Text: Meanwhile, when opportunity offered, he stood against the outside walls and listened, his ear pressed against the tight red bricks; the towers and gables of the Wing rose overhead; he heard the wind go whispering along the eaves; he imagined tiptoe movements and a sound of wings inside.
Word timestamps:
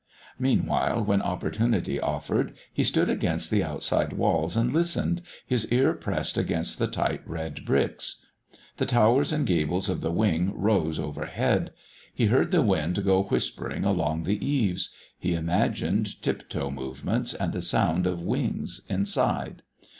Meanwhile, 0.39 1.05
when 1.05 1.21
opportunity 1.21 1.99
offered, 1.99 2.55
he 2.73 2.83
stood 2.83 3.07
against 3.07 3.51
the 3.51 3.63
outside 3.63 4.13
walls 4.13 4.57
and 4.57 4.73
listened, 4.73 5.21
his 5.45 5.71
ear 5.71 5.93
pressed 5.93 6.39
against 6.39 6.79
the 6.79 6.87
tight 6.87 7.21
red 7.23 7.63
bricks; 7.65 8.25
the 8.77 8.87
towers 8.87 9.31
and 9.31 9.45
gables 9.45 9.89
of 9.89 10.01
the 10.01 10.09
Wing 10.11 10.53
rose 10.55 10.97
overhead; 10.97 11.71
he 12.15 12.25
heard 12.25 12.49
the 12.49 12.63
wind 12.63 13.05
go 13.05 13.21
whispering 13.21 13.83
along 13.85 14.23
the 14.23 14.43
eaves; 14.43 14.89
he 15.19 15.35
imagined 15.35 16.19
tiptoe 16.23 16.71
movements 16.71 17.35
and 17.35 17.53
a 17.53 17.61
sound 17.61 18.07
of 18.07 18.23
wings 18.23 18.81
inside. 18.89 19.61